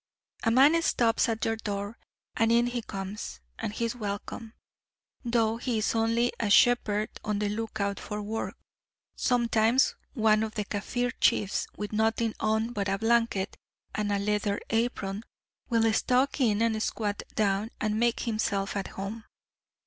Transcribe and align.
A 0.41 0.49
man 0.49 0.81
stops 0.81 1.29
at 1.29 1.45
your 1.45 1.57
door, 1.57 1.99
and 2.35 2.51
in 2.51 2.65
he 2.65 2.81
comes, 2.81 3.39
and 3.59 3.71
he 3.71 3.85
is 3.85 3.95
welcome 3.95 4.55
though 5.23 5.57
he 5.57 5.77
is 5.77 5.93
only 5.93 6.33
a 6.39 6.49
shepherd 6.49 7.11
on 7.23 7.37
the 7.37 7.49
look 7.49 7.79
out 7.79 7.99
for 7.99 8.19
work; 8.19 8.57
sometimes 9.15 9.93
one 10.13 10.41
of 10.41 10.55
the 10.55 10.65
Kaffir 10.65 11.11
chiefs 11.19 11.67
with 11.77 11.93
nothing 11.93 12.33
on 12.39 12.73
but 12.73 12.89
a 12.89 12.97
blanket 12.97 13.55
and 13.93 14.11
a 14.11 14.17
leather 14.17 14.59
apron, 14.71 15.21
will 15.69 15.93
stalk 15.93 16.39
in 16.41 16.63
and 16.63 16.81
squat 16.81 17.21
down 17.35 17.69
and 17.79 17.99
make 17.99 18.21
himself 18.21 18.75
at 18.75 18.87
home. 18.87 19.25